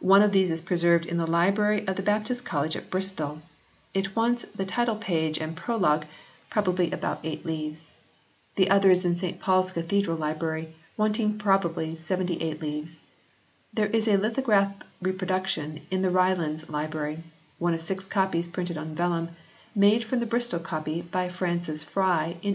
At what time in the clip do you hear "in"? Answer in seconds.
1.04-1.18, 5.50-5.54, 9.04-9.18, 15.90-16.00, 22.24-22.36